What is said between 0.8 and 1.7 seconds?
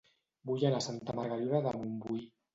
a Santa Margarida